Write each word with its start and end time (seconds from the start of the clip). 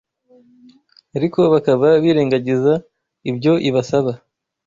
ariko 1.17 1.39
bakaba 1.53 1.87
birengagiza 2.03 2.73
ibyo 3.29 3.53
ibasaba: 3.69 4.11